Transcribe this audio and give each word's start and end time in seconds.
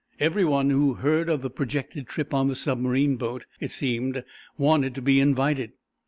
Every 0.19 0.43
one 0.43 0.71
who 0.71 0.95
heard 0.95 1.29
of 1.29 1.43
the 1.43 1.51
projected 1.51 2.07
trip 2.07 2.33
on 2.33 2.47
the 2.47 2.55
submarine 2.55 3.17
boat, 3.17 3.45
it 3.59 3.69
seemed, 3.69 4.23
wanted 4.57 4.95
to 4.95 5.01
be 5.03 5.19
invited. 5.19 5.73